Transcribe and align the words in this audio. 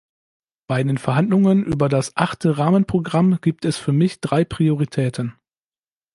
Bei 0.65 0.83
den 0.83 0.97
Verhandlungen 0.97 1.63
über 1.63 1.87
das 1.87 2.17
Achte 2.17 2.57
Rahmenprogramm 2.57 3.37
gibt 3.39 3.65
es 3.65 3.77
für 3.77 3.91
mich 3.93 4.19
drei 4.19 4.43
Prioritäten. 4.43 5.35